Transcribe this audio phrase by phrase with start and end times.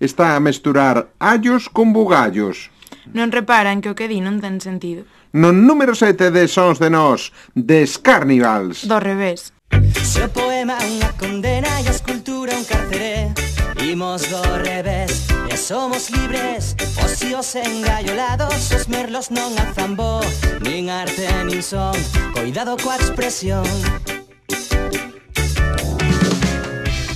[0.00, 2.70] está a mesturar allos con bugallos.
[3.12, 5.04] Non reparan que o que di non ten sentido.
[5.32, 8.88] No número 7 de Sons de Nós, Des Carnivals.
[8.88, 9.52] Do revés.
[10.02, 13.28] Se o poema unha condena e a escultura un carceré
[13.84, 16.74] Imos do revés e somos libres
[17.04, 20.24] Os íos engaiolados, os merlos non alzan bo
[20.64, 21.94] Nin arte nin son,
[22.32, 23.68] coidado coa expresión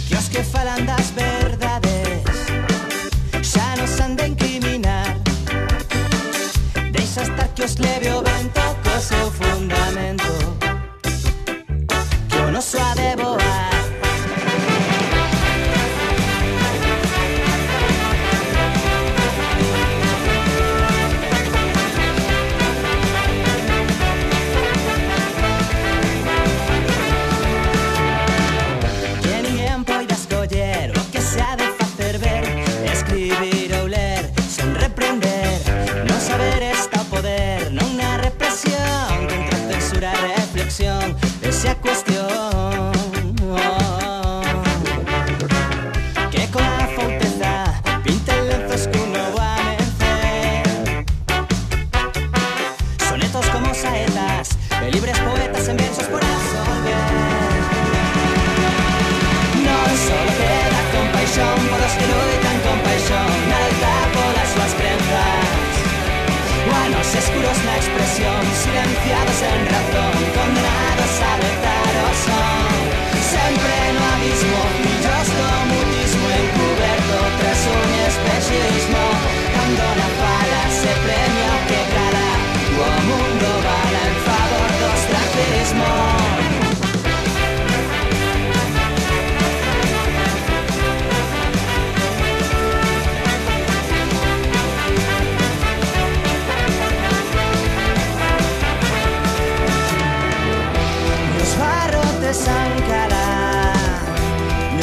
[0.07, 1.09] Que os que falan das
[7.62, 9.52] just live your bent.
[67.12, 71.72] Guanos escuros na expresión Silenciados en razón Condenados a vetar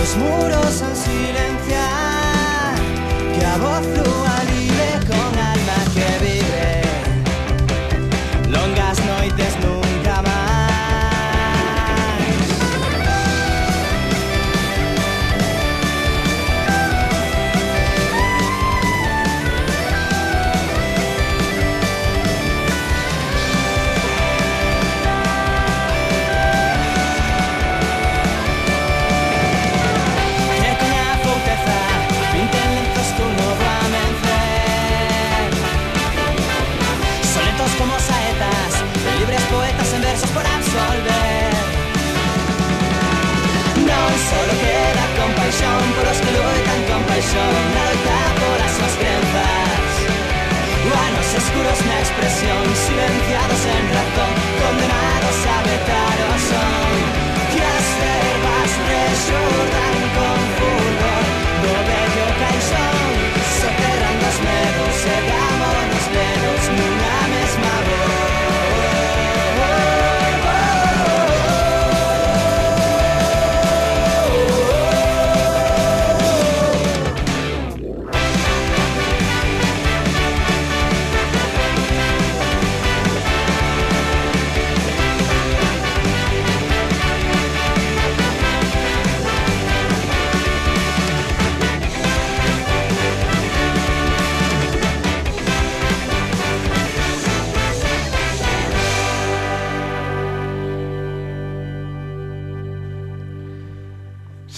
[0.10, 1.09] Los muros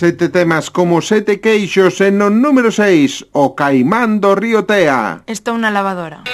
[0.01, 5.21] Sete temas como sete queixos e no número 6, o Caimán do Río Tea.
[5.29, 6.25] Estou na lavadora.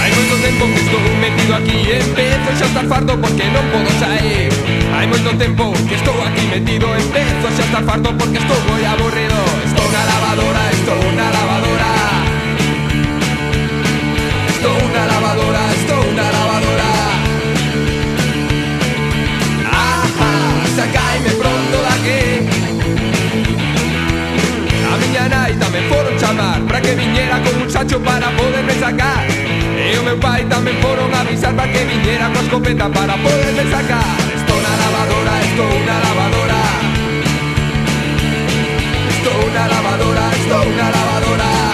[0.00, 3.68] Hai moito tempo que estou metido aquí e Empezo xa a estar fardo porque non
[3.68, 4.41] podo sair
[5.02, 9.34] Hai moito tempo que estou aquí metido Empezo xa estar farto porque estou moi aburrido.
[9.66, 11.90] Estou na lavadora, estou na lavadora.
[14.46, 16.90] Estou na lavadora, estou na lavadora.
[19.74, 20.34] Ajá,
[20.70, 22.22] sacaime pronto daqui
[24.86, 29.26] A miña nai tamén foron chamar Para que viñera con un sacho para poderme sacar.
[29.82, 34.21] E o meu pai tamén foron avisar Para que viñera con escopeta para poderme sacar.
[35.52, 36.60] esto una lavadora.
[39.08, 41.71] Esto una lavadora, esto una lavadora.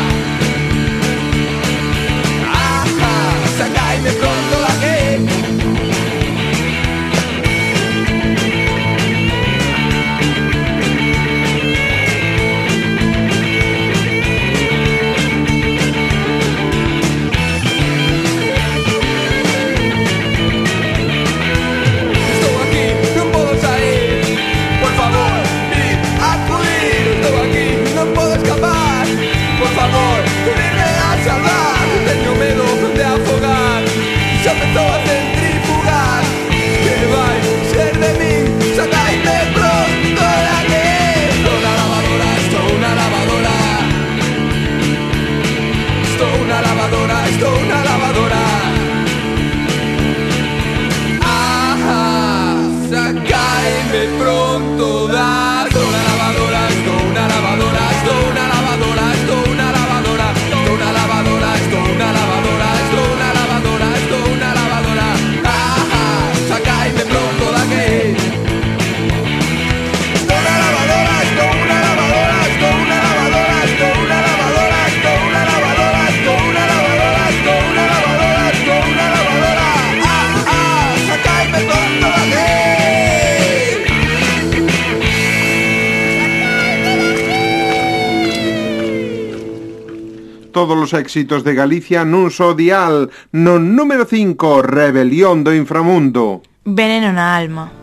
[90.88, 96.40] os éxitos de Galicia nun só dial, no número 5, Rebelión do Inframundo.
[96.64, 97.77] Veneno na alma.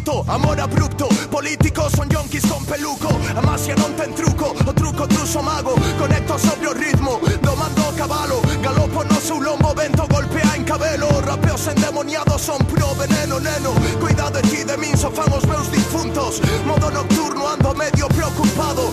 [0.00, 3.08] Amor abrupto, políticos son yonkis con peluco.
[3.36, 5.74] A masia non ten truco, o truco truso mago.
[5.98, 11.20] Conecto sobre o ritmo, domando o cabalo Galopo no seu lombo, vento golpea en cabelo.
[11.20, 13.74] Rapeos endemoniados son pro veneno, neno.
[14.00, 16.40] Cuidado de ti, de min, so fan os meus difuntos.
[16.64, 18.90] Modo nocturno, ando medio preocupado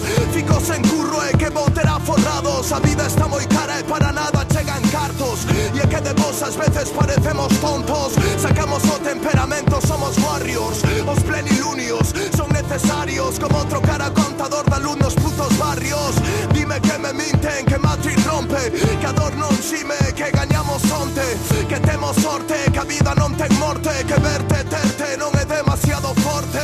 [0.68, 4.12] Fico sen curro e que vou ter aforrados A vida está moi cara e para
[4.12, 5.46] nada chegan cartos.
[5.74, 8.14] E é que de vos ás veces parecemos tontos.
[8.38, 10.82] Sacamos o temperamento, somos warriors.
[11.06, 13.40] Os plenilunios son necesarios.
[13.40, 16.16] Como trocar a contador de alumnos putos barrios.
[16.54, 18.72] Dime que me minten, que Matrix rompe.
[19.00, 21.38] Que a dor non xime, que gañamos onte.
[21.70, 23.92] Que temos sorte, que a vida non ten morte.
[24.06, 26.64] Que verte, terte non é demasiado forte.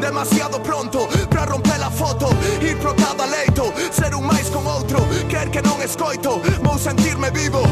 [0.00, 2.28] Demasiado pronto para romper a foto
[2.60, 2.97] Ir pro
[5.58, 7.62] que non escoito Vou sentirme vivo.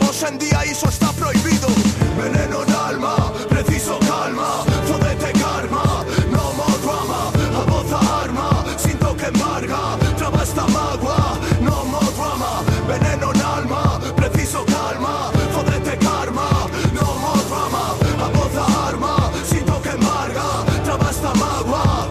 [0.00, 1.68] Hoxe en día iso está prohibido.
[2.16, 3.14] Veneno na alma,
[3.48, 7.20] preciso calma Fodete karma, no mo drama
[7.52, 12.64] A voz a arma, sinto que embarga Traba esta magua, no mo drama.
[12.88, 16.48] Veneno na alma, preciso calma Fodete karma,
[16.96, 17.84] no mo drama
[18.24, 19.14] A voz a arma,
[19.44, 20.46] sinto que embarga
[20.84, 22.08] Traba esta magua.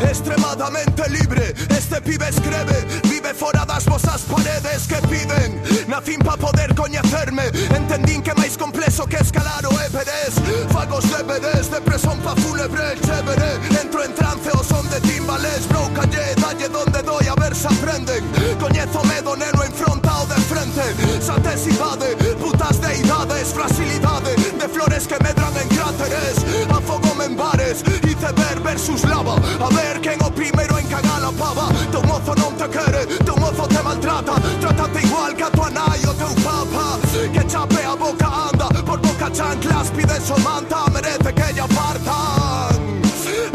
[0.00, 3.03] Extremadamente libre, este pibe escreve
[3.34, 7.50] fora das vosas paredes que piden Nacín pa poder coñecerme.
[7.74, 10.40] Entendín que máis complexo que escalar o Everest.
[10.72, 15.68] Fagos de veres, depresión pa fúnebre, chévere Entro en trance o son de timbales.
[15.68, 18.24] Bro, calle, dalle donde doy a ver se aprenden.
[18.58, 20.84] Coñezo medo neno enfrontado de frente.
[21.20, 26.36] Satesidade, putas deidades, fragilidade De flores que medran en cráteres.
[26.70, 29.36] A fogo en bares, iceberg versus lava.
[29.60, 31.03] A ver quen o primero en cagar
[31.38, 35.70] pava Teu mozo non te quere, teu mozo te maltrata Trátate igual que a tua
[35.70, 36.98] nai o teu papa
[37.32, 42.94] Que chape a boca anda, por boca chanclas Pides o manta, merece que lle apartan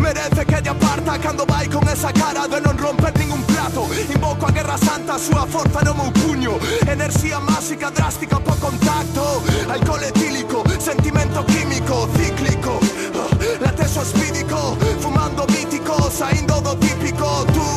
[0.01, 3.88] Merece que lle aparta cando vai con esa cara de non romper ningún plato.
[4.13, 6.57] Invoco a Guerra Santa, a súa forza no meu puño
[6.88, 9.43] Enerxía máxica drástica po contacto.
[9.69, 12.79] Alcohol etílico, sentimento químico, cíclico.
[13.13, 13.29] Ah,
[13.62, 17.68] Lateso espídico, fumando mítico Saindo do típico, tú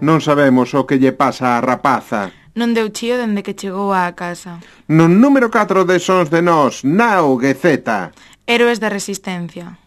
[0.00, 2.28] Non sabemos o que lle pasa á rapaza.
[2.52, 4.60] Non deu chío dende que chegou á casa.
[4.92, 8.12] No número 4 de Sons de Nós, Nao Gueceta.
[8.44, 9.80] Héroes da Resistencia.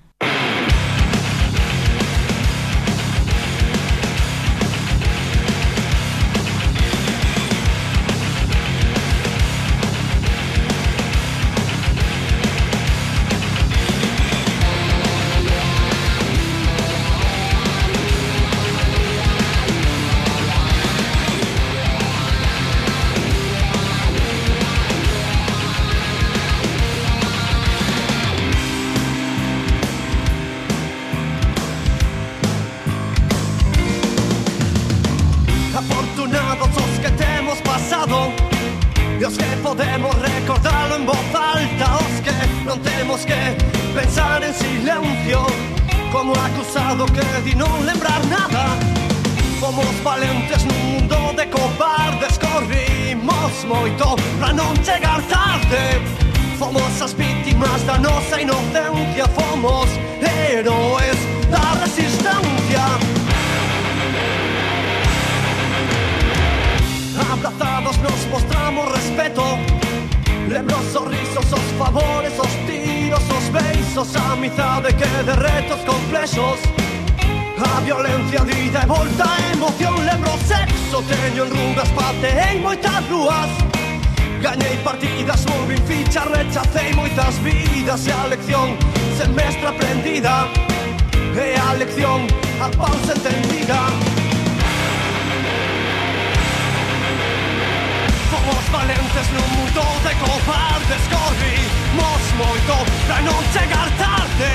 [39.29, 42.33] E os que podemos recordarlo en voz alta Os que
[42.65, 43.37] non temos que
[43.93, 45.45] pensar en silencio
[46.11, 48.73] Como acusado que di non lembrar nada.
[49.61, 56.01] Fomos valentes nun mundo de cobardes Corrimos moito pra non chegar tarde.
[56.57, 59.89] Fomos as vítimas da nosa inocencia Fomos
[60.25, 61.19] héroes
[61.53, 63.18] da resistencia
[67.31, 69.43] Abrazados nos mostramos respeto.
[70.47, 76.59] Lembros, sorrisos, os favores, os tiros, os beisos, amizade que de retos complexos.
[77.61, 83.49] A violencia dida e volta a emoción Lembro sexo, teño en rugas, pateei moitas rúas
[84.41, 88.77] Gañei partidas, movín ficha, rechacei moitas vidas E a lección
[89.17, 90.47] semestre aprendida
[91.35, 92.25] E a lección
[92.63, 94.18] a pausa entendida
[98.71, 102.75] valentes nun mundo de cobardes Corrimos moito
[103.07, 104.51] pra non chegar tarde.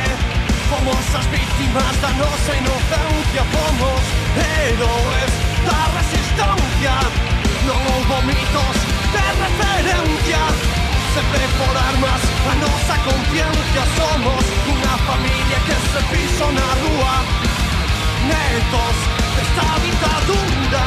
[0.70, 4.04] Fomos as víctimas da nosa inocencia Fomos
[4.38, 5.32] héroes
[5.66, 6.94] da resistencia.
[7.66, 8.76] Non houbo mitos
[9.14, 10.42] de referencia.
[11.14, 13.82] Sempre por armas a nosa conciencia.
[13.98, 17.14] Somos unha familia que se piso na rúa.
[18.30, 18.96] Netos
[19.36, 20.83] desta ditadura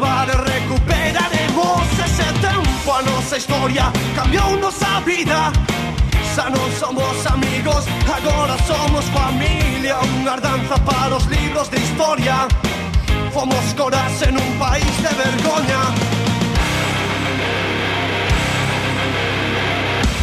[0.00, 5.52] mare recuperaremos ese tempo a nosa historia cambiou nosa vida
[6.34, 12.46] xa non somos amigos agora somos familia unha ardanza para os libros de historia.
[13.34, 15.82] Fomos coras en un país de vergoña.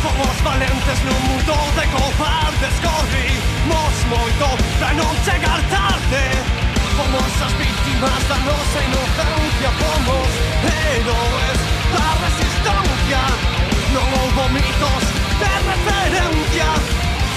[0.04, 4.48] Fomos valentes nun mundo de cobardes Corrimos moito
[4.80, 6.47] pra non chegar tarde.
[7.08, 10.28] Fomos as víctimas da nosa inocencia Fomos
[10.68, 11.60] héroes.
[11.94, 13.22] Da resistencia
[13.96, 15.04] Non houbo mitos
[15.40, 16.68] de referencia.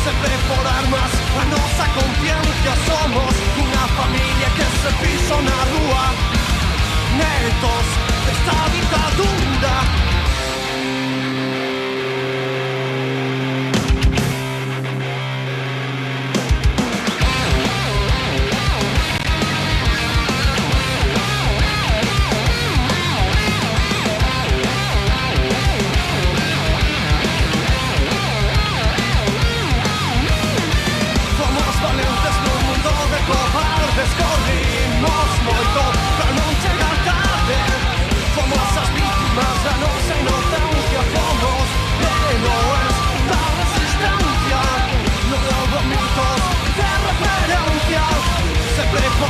[0.03, 2.73] Sempre por armas a nosa conciencia.
[2.83, 6.07] Somos unha familia que se piso na rúa.
[7.15, 7.87] Netos
[8.27, 10.20] desta ditadura Fomos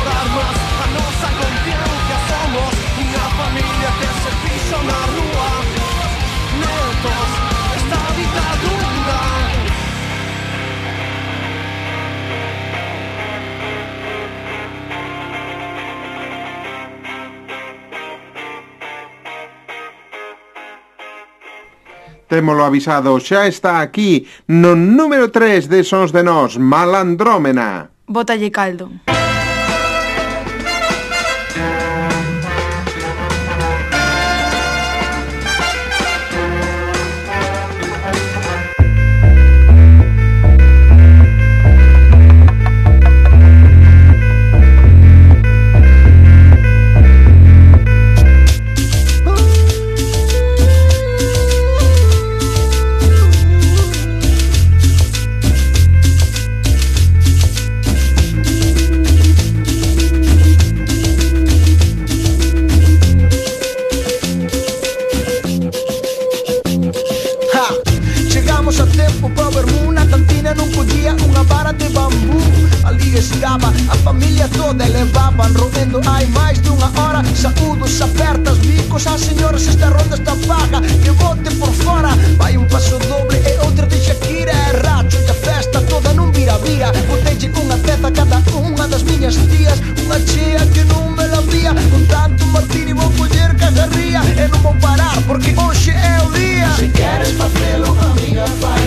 [0.01, 5.51] Armas a nosa conciencia Somos unha familia que se piso na rúa
[6.61, 7.31] Netos
[7.71, 8.91] desta ditadura
[22.31, 27.91] Témolo avisado, xa está aquí no número 3 de Sons de Nós, Malandrómena.
[28.07, 29.10] Bótalle caldo.
[73.51, 77.23] brava A familia toda levaban Roendo hai máis unha hora.
[77.35, 82.67] Saúdos apertas, bicos a señoras Esta ronda está paga, que bote por fora Vai un
[82.69, 84.53] paso doble e outra de Shakira.
[84.53, 89.37] E racho e a festa toda non vira-vira Botelle unha peza cada unha das miñas
[89.51, 89.79] tías.
[90.05, 91.73] Unha chea que non me la vía.
[91.91, 94.21] Con tanto martini vou coller cagarría.
[94.39, 96.69] E non vou parar porque hoxe é o día.
[96.77, 98.80] Se queres facelo, amiga, fai.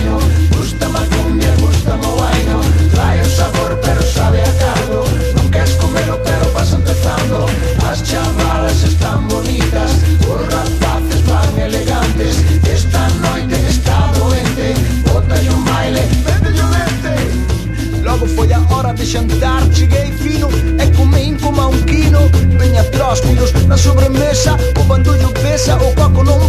[19.14, 22.28] jantar cheguei fino é comi como a um quino
[22.58, 23.20] Venha pros,
[23.68, 26.43] na sobremesa O bandulho pesa, o coco não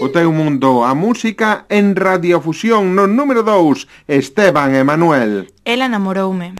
[0.00, 5.50] O teu mundo, a música en radiofusión no número 2, Esteban Emanuel.
[5.64, 6.54] Ela namoroume.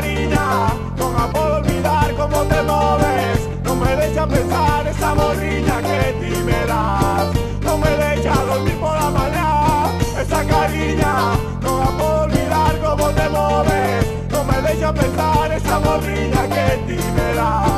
[0.00, 3.48] bailarina, no puedo olvidar cómo te mueves.
[3.64, 7.28] No me deja pensar esa morrilla que ti me das.
[7.62, 13.28] No me deja dormir por la mañana, esa cariña, no la puedo olvidar cómo te
[13.28, 14.06] mueves.
[14.30, 17.77] No me deja pensar esa morrilla que ti me das.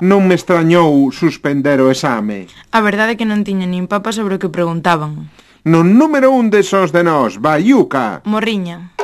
[0.00, 2.48] Non me extrañou suspender o exame.
[2.72, 5.28] A verdade é que non tiña nin papa sobre o que preguntaban.
[5.68, 8.24] No número un de sons de nós, Bayuca.
[8.24, 8.96] Morriña.